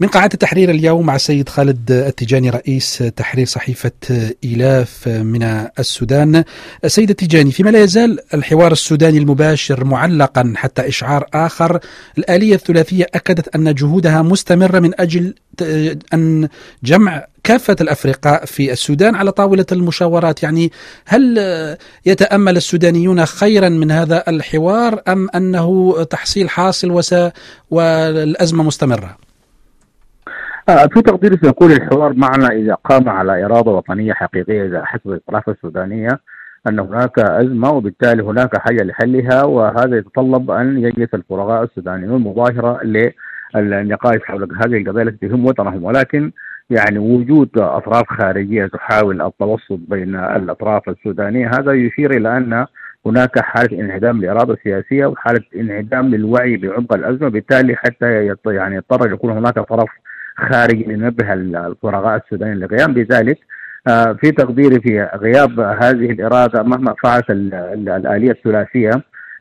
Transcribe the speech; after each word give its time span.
من 0.00 0.08
قاعة 0.08 0.30
التحرير 0.34 0.70
اليوم 0.70 1.06
مع 1.06 1.16
السيد 1.16 1.48
خالد 1.48 1.90
التيجاني 1.90 2.50
رئيس 2.50 2.98
تحرير 3.16 3.46
صحيفة 3.46 3.90
إيلاف 4.44 5.08
من 5.08 5.42
السودان. 5.78 6.44
سيد 6.86 7.10
التيجاني 7.10 7.52
فيما 7.52 7.70
لا 7.70 7.82
يزال 7.82 8.18
الحوار 8.34 8.72
السوداني 8.72 9.18
المباشر 9.18 9.84
معلقا 9.84 10.52
حتى 10.56 10.88
إشعار 10.88 11.26
آخر 11.34 11.80
الآلية 12.18 12.54
الثلاثية 12.54 13.06
أكدت 13.14 13.56
أن 13.56 13.74
جهودها 13.74 14.22
مستمرة 14.22 14.78
من 14.78 15.00
أجل 15.00 15.34
أن 16.14 16.48
جمع 16.84 17.26
كافة 17.44 17.76
الأفرقاء 17.80 18.44
في 18.44 18.72
السودان 18.72 19.14
على 19.14 19.32
طاولة 19.32 19.66
المشاورات. 19.72 20.42
يعني 20.42 20.72
هل 21.06 21.38
يتأمل 22.06 22.56
السودانيون 22.56 23.26
خيرا 23.26 23.68
من 23.68 23.90
هذا 23.90 24.24
الحوار 24.28 25.02
أم 25.08 25.28
أنه 25.34 25.96
تحصيل 26.10 26.50
حاصل 26.50 26.90
والأزمة 27.70 28.64
مستمرة؟ 28.64 29.27
في 30.68 31.02
تقديري 31.02 31.36
سيكون 31.42 31.72
الحوار 31.72 32.12
معنا 32.12 32.48
إذا 32.48 32.74
قام 32.74 33.08
على 33.08 33.44
إرادة 33.44 33.70
وطنية 33.70 34.12
حقيقية 34.12 34.66
إذا 34.66 34.84
حسب 34.84 35.10
الاطراف 35.12 35.48
السودانية 35.48 36.08
أن 36.68 36.78
هناك 36.78 37.18
أزمة 37.18 37.70
وبالتالي 37.70 38.22
هناك 38.22 38.58
حاجة 38.58 38.82
لحلها 38.84 39.44
وهذا 39.44 39.96
يتطلب 39.96 40.50
أن 40.50 40.78
يجلس 40.78 41.14
الفرغاء 41.14 41.64
السودانيون 41.64 42.20
مباشره 42.20 42.80
للنقاش 43.54 44.18
حول 44.24 44.42
هذه 44.42 44.76
القضايا 44.76 45.08
التي 45.08 45.28
تهم 45.28 45.46
وطنهم. 45.46 45.84
ولكن 45.84 46.32
يعني 46.70 46.98
وجود 46.98 47.50
أطراف 47.58 48.06
خارجية 48.08 48.66
تحاول 48.66 49.22
التوسط 49.22 49.78
بين 49.88 50.16
الأطراف 50.16 50.88
السودانية 50.88 51.50
هذا 51.58 51.72
يشير 51.72 52.10
إلى 52.10 52.36
أن 52.36 52.66
هناك 53.06 53.38
حالة 53.38 53.80
انعدام 53.80 54.20
للاراده 54.20 54.54
السياسيه 54.54 55.06
وحالة 55.06 55.44
انعدام 55.56 56.08
للوعي 56.08 56.56
بعمق 56.56 56.94
الأزمة. 56.94 57.28
بالتالي 57.28 57.76
حتى 57.76 58.34
يعني 58.46 58.76
يضطر 58.76 59.12
يكون 59.12 59.32
هناك 59.32 59.54
طرف 59.54 59.88
خارجي 60.38 60.84
لننبه 60.84 61.32
الفرغاء 61.32 62.16
السودانيين 62.16 62.58
للقيام 62.58 62.94
بذلك 62.94 63.38
آه، 63.88 64.12
في 64.12 64.30
تقديري 64.30 64.80
في 64.80 65.02
غياب 65.02 65.60
هذه 65.60 66.10
الإرادة 66.10 66.62
مهما 66.62 66.94
فعلت 67.02 67.30
الآلية 67.30 68.30
الثلاثية 68.30 68.90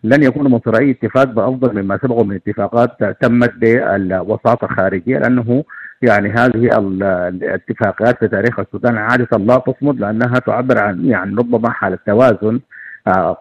لن 0.03 0.23
يكون 0.23 0.51
مصير 0.51 0.79
اي 0.79 0.91
اتفاق 0.91 1.23
بأفضل 1.23 1.81
مما 1.81 1.99
سبقه 2.03 2.23
من 2.23 2.35
اتفاقات 2.35 3.03
تمت 3.21 3.53
بالوساطة 3.55 4.65
الخارجية 4.65 5.17
لأنه 5.17 5.63
يعني 6.01 6.29
هذه 6.29 6.77
الاتفاقات 7.27 8.19
في 8.19 8.27
تاريخ 8.27 8.59
السودان 8.59 8.97
عادة 8.97 9.37
لا 9.37 9.57
تصمد 9.57 9.99
لأنها 9.99 10.39
تعبر 10.39 10.77
عن 10.77 11.05
يعني 11.05 11.35
ربما 11.35 11.69
حالة 11.69 11.97
توازن 12.07 12.59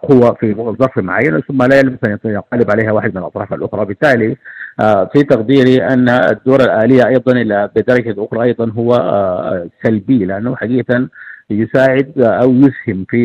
قوة 0.03 0.35
في 0.35 0.55
ظرف 0.55 0.99
معين 0.99 1.41
ثم 1.41 1.63
لا 1.63 1.79
يلبس 1.79 1.99
أن 2.05 2.19
ينقلب 2.25 2.71
عليها 2.71 2.93
واحد 2.93 3.11
من 3.11 3.19
الأطراف 3.19 3.53
الأخرى. 3.53 3.85
بالتالي 3.85 4.37
آه، 4.81 5.11
في 5.13 5.23
تقديري 5.23 5.83
أن 5.83 6.09
الدور 6.09 6.61
الآلية 6.61 7.07
أيضا 7.07 7.33
إلى 7.33 7.71
بدرجة 7.77 8.15
أخرى 8.25 8.43
أيضا 8.43 8.71
هو 8.71 8.95
آه، 8.95 9.69
سلبي 9.83 10.25
لأنه 10.25 10.57
حقيقة 10.57 11.09
يساعد 11.51 12.13
أو 12.19 12.55
يسهم 12.55 13.05
في 13.09 13.25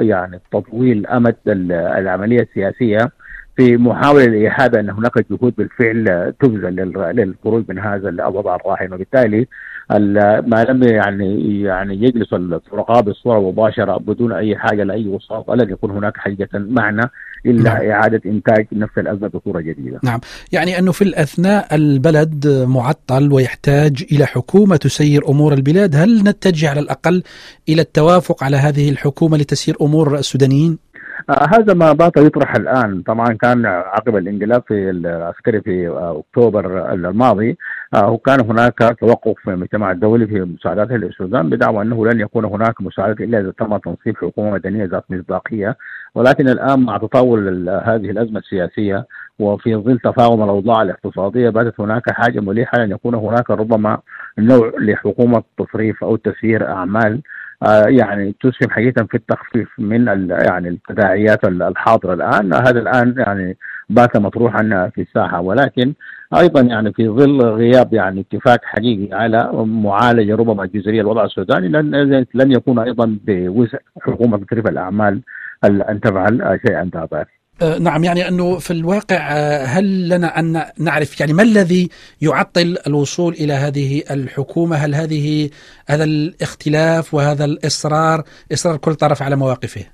يعني 0.00 0.40
تطويل 0.52 1.06
أمد 1.06 1.36
العملية 1.46 2.40
السياسية 2.40 3.10
في 3.56 3.76
محاولة 3.76 4.24
لإيحاء 4.24 4.80
أن 4.80 4.90
هناك 4.90 5.12
جهود 5.30 5.54
بالفعل 5.58 6.32
تبذل 6.40 6.76
للخروج 7.16 7.64
من 7.68 7.78
هذا 7.78 8.08
الوضع 8.08 8.56
الراهن. 8.56 8.92
وبالتالي 8.92 9.46
ما 9.90 10.66
لم 10.68 10.82
يعني 10.82 11.60
يعني 11.60 11.94
يجلس 11.94 12.32
الفرقاء 12.32 13.02
بصورة 13.02 13.40
مباشرة 13.40 13.96
بدون 13.96 14.32
أي 14.32 14.56
حاجة 14.56 14.84
لأي 14.84 15.08
وساطه 15.08 15.54
لن 15.54 15.70
يكون 15.70 15.90
هناك 15.90 16.16
حقيقه 16.16 16.48
معنى 16.58 17.10
إلا 17.46 17.74
نعم. 17.74 17.90
إعادة 17.90 18.20
إنتاج 18.26 18.66
نفس 18.72 18.98
الأزمة 18.98 19.28
بصورة 19.28 19.60
جديدة. 19.60 20.00
نعم، 20.02 20.20
يعني 20.52 20.78
أنه 20.78 20.92
في 20.92 21.02
الأثناء 21.02 21.74
البلد 21.74 22.64
معطل 22.68 23.32
ويحتاج 23.32 24.04
إلى 24.12 24.26
حكومة 24.26 24.76
تسير 24.76 25.28
أمور 25.28 25.54
البلاد، 25.54 25.96
هل 25.96 26.22
نتجه 26.22 26.70
على 26.70 26.80
الأقل 26.80 27.22
إلى 27.68 27.82
التوافق 27.82 28.44
على 28.44 28.56
هذه 28.56 28.90
الحكومة 28.90 29.36
لتسير 29.36 29.76
أمور 29.80 30.18
السودانيين؟ 30.18 30.78
آه 31.30 31.46
هذا 31.54 31.74
ما 31.74 31.92
بات 31.92 32.16
يطرح 32.16 32.54
الآن. 32.54 33.02
طبعا 33.02 33.26
كان 33.32 33.66
عقب 33.66 34.16
الانقلاب 34.16 34.62
في 34.68 34.90
العسكري 34.90 35.60
في 35.60 35.88
آه 35.88 36.18
أكتوبر 36.28 36.92
الماضي 36.94 37.58
آه 37.94 38.10
وكان 38.10 38.40
هناك 38.40 38.96
توقف 39.00 39.34
في 39.44 39.50
المجتمع 39.50 39.90
الدولي 39.90 40.26
في 40.26 40.40
مساعدات 40.40 40.90
للسودان 40.90 41.50
بدعوى 41.50 41.82
أنه 41.82 42.06
لن 42.06 42.20
يكون 42.20 42.44
هناك 42.44 42.80
مساعدات 42.80 43.20
إلا 43.20 43.40
إذا 43.40 43.52
تم 43.58 43.76
تنصيب 43.76 44.16
حكومة 44.16 44.50
مدنية 44.50 44.84
ذات 44.84 45.04
مصداقية. 45.10 45.76
ولكن 46.14 46.48
الآن 46.48 46.80
مع 46.80 46.96
تطاول 46.98 47.68
هذه 47.68 48.10
الأزمة 48.10 48.38
السياسية 48.38 49.06
وفي 49.38 49.76
ظل 49.76 49.98
تفاهم 49.98 50.42
الأوضاع 50.42 50.82
الاقتصادية 50.82 51.50
باتت 51.50 51.80
هناك 51.80 52.10
حاجة 52.10 52.40
مليحة 52.40 52.82
ان 52.84 52.90
يكون 52.90 53.14
هناك 53.14 53.50
ربما 53.50 53.98
نوع 54.38 54.72
لحكومة 54.80 55.42
تصريف 55.58 56.04
أو 56.04 56.16
تسيير 56.16 56.68
أعمال. 56.68 57.20
يعني 57.86 58.34
تسهم 58.40 58.70
حقيقة 58.70 59.04
في 59.04 59.14
التخفيف 59.14 59.68
من 59.78 60.06
يعني 60.30 60.68
التداعيات 60.68 61.44
الحاضرة 61.44 62.14
الآن. 62.14 62.54
هذا 62.54 62.78
الآن 62.80 63.14
يعني 63.18 63.56
بات 63.90 64.16
مطروحا 64.16 64.90
في 64.94 65.02
الساحه 65.02 65.40
ولكن 65.40 65.92
أيضا 66.34 66.60
يعني 66.60 66.92
في 66.92 67.08
ظل 67.08 67.42
غياب 67.42 67.94
يعني 67.94 68.20
اتفاق 68.20 68.60
حقيقي 68.62 69.14
على 69.14 69.50
معالجة 69.64 70.36
ربما 70.36 70.66
جزئيه 70.66 71.00
الوضع 71.00 71.24
السوداني 71.24 71.68
لن 71.68 72.26
لن 72.34 72.52
يكون 72.52 72.78
أيضا 72.78 73.18
بوسع 73.26 73.78
حكومة 74.02 74.38
تصريف 74.38 74.66
الأعمال 74.66 75.20
أن 75.64 76.00
تفعل 76.00 76.60
شيئا 76.66 76.90
ذا 76.94 77.08
آه، 77.12 77.26
نعم 77.80 78.04
يعني 78.04 78.28
أنه 78.28 78.58
في 78.58 78.70
الواقع 78.70 79.32
آه، 79.32 79.64
هل 79.64 80.08
لنا 80.08 80.38
أن 80.38 80.62
نعرف 80.78 81.20
يعني 81.20 81.32
ما 81.32 81.42
الذي 81.42 81.88
يعطل 82.22 82.76
الوصول 82.86 83.32
إلى 83.32 83.52
هذه 83.52 84.02
الحكومة؟ 84.10 84.76
هل 84.76 84.94
هذه 84.94 85.50
هذا 85.88 86.04
الاختلاف 86.04 87.14
وهذا 87.14 87.44
الإصرار 87.44 88.22
إصرار 88.52 88.76
كل 88.76 88.94
طرف 88.94 89.22
على 89.22 89.36
مواقفه؟ 89.36 89.84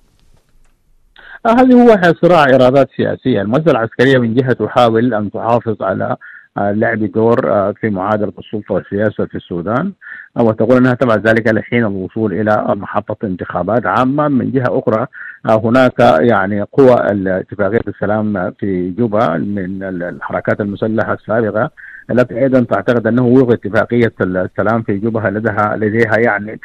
آه، 1.46 1.50
هذه 1.50 1.72
هو 1.72 2.14
صراع 2.22 2.44
إرادات 2.44 2.88
سياسية، 2.96 3.40
المؤسسة 3.40 3.70
العسكرية 3.70 4.18
من 4.18 4.34
جهة 4.34 4.52
تحاول 4.52 5.14
أن 5.14 5.30
تحافظ 5.30 5.82
على 5.82 6.16
لعب 6.56 6.98
دور 7.04 7.36
في 7.72 7.90
معادلة 7.90 8.32
السلطة 8.38 8.74
والسياسة 8.74 9.26
في 9.26 9.34
السودان. 9.34 9.92
وتقول 10.36 10.76
إنها 10.76 10.94
تبع 10.94 11.14
ذلك 11.14 11.48
لحين 11.48 11.84
الوصول 11.84 12.32
إلى 12.32 12.64
محطة 12.68 13.26
انتخابات 13.26 13.86
عامة. 13.86 14.28
من 14.28 14.52
جهة 14.52 14.78
أخرى 14.78 15.06
هناك 15.46 16.00
يعني 16.20 16.62
قوى 16.62 16.96
اتفاقيه 17.26 17.80
السلام 17.88 18.50
في 18.50 18.90
جوبا 18.90 19.36
من 19.36 19.82
الحركات 19.82 20.60
المسلحة 20.60 21.12
السابقة 21.12 21.70
التي 22.10 22.38
أيضا 22.38 22.60
تعتقد 22.60 23.06
أنه 23.06 23.26
وفق 23.26 23.52
اتفاقية 23.52 24.12
السلام 24.20 24.82
في 24.82 24.98
جوبا 24.98 25.18
لديها 25.18 25.76
لديها 25.76 26.18
يعني 26.18 26.60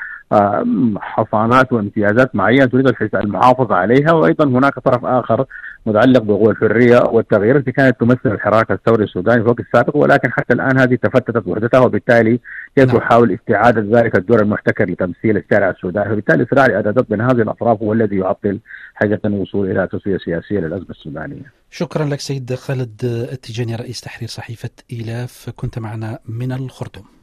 حصانات 0.99 1.73
وامتيازات 1.73 2.35
معينة 2.35 2.65
تريد 2.65 2.93
المحافظة 3.15 3.75
عليها 3.75 4.11
وأيضا 4.11 4.45
هناك 4.45 4.79
طرف 4.79 5.05
آخر 5.05 5.45
متعلق 5.85 6.21
بقوى 6.21 6.51
الحرية 6.51 7.03
والتغيير 7.11 7.57
التي 7.57 7.71
كانت 7.71 7.99
تمثل 7.99 8.19
الحراك 8.25 8.71
الثوري 8.71 9.03
السوداني 9.03 9.37
في 9.37 9.43
الوقت 9.43 9.59
السابق 9.59 9.97
ولكن 9.97 10.31
حتى 10.31 10.53
الآن 10.53 10.79
هذه 10.79 10.95
تفتتت 10.95 11.47
وحدتها 11.47 11.79
وبالتالي 11.79 12.39
كيف 12.75 12.87
نعم. 12.87 12.97
تحاول 12.97 13.31
استعادة 13.31 13.99
ذلك 13.99 14.17
الدور 14.17 14.41
المحتكر 14.41 14.89
لتمثيل 14.89 15.37
الشارع 15.37 15.69
السوداني 15.69 16.09
فبالتالي 16.09 16.45
صراع 16.51 16.66
الاعدادات 16.66 17.09
بين 17.09 17.21
هذه 17.21 17.41
الأطراف 17.41 17.81
هو 17.81 17.93
الذي 17.93 18.17
يعطل 18.17 18.59
حاجة 18.93 19.21
الوصول 19.25 19.71
إلى 19.71 19.87
تسوية 19.87 20.17
سياسية 20.17 20.59
للأزمة 20.59 20.89
السودانية. 20.89 21.51
شكرا 21.69 22.05
لك 22.05 22.19
سيد 22.19 22.53
خالد 22.53 23.01
التجاني 23.31 23.75
رئيس 23.75 24.01
تحرير 24.01 24.29
صحيفة 24.29 24.69
إيلاف 24.91 25.49
كنت 25.55 25.79
معنا 25.79 26.19
من 26.25 26.51
الخرطوم. 26.51 27.16